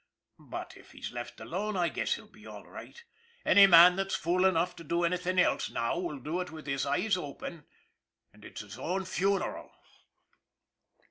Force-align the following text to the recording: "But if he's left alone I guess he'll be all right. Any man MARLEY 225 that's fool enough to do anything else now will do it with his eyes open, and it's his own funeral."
"But 0.39 0.73
if 0.77 0.93
he's 0.93 1.11
left 1.11 1.39
alone 1.39 1.77
I 1.77 1.87
guess 1.89 2.15
he'll 2.15 2.25
be 2.25 2.47
all 2.47 2.65
right. 2.65 3.03
Any 3.45 3.67
man 3.67 3.95
MARLEY 3.95 4.09
225 4.09 4.09
that's 4.09 4.15
fool 4.15 4.45
enough 4.45 4.75
to 4.77 4.83
do 4.83 5.03
anything 5.03 5.37
else 5.39 5.69
now 5.69 5.99
will 5.99 6.17
do 6.17 6.39
it 6.41 6.49
with 6.49 6.65
his 6.65 6.87
eyes 6.87 7.17
open, 7.17 7.65
and 8.33 8.43
it's 8.43 8.61
his 8.61 8.79
own 8.79 9.05
funeral." 9.05 9.71